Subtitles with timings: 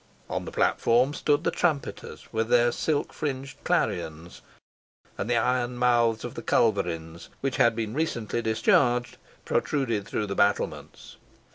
[0.31, 4.41] On the platform stood the trumpeters with their silk fringed clarions,
[5.15, 10.33] and the iron mouths of the culverins, which had been recently discharged, protruded through the
[10.33, 11.17] battlements.